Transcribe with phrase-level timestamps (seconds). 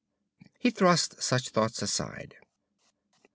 [0.57, 2.33] He thrust such thoughts aside.